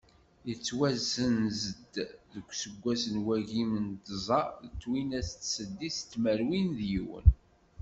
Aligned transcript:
Yettwasenz-d 0.47 1.93
deg 2.31 2.45
useggas 2.49 3.03
n 3.13 3.15
wagim 3.25 3.73
d 3.89 3.93
tẓa 4.05 4.41
twinas 4.81 5.29
d 5.39 5.41
seddis 5.53 5.97
tmerwin 6.11 6.67
d 6.79 6.79
yiwen. 6.91 7.27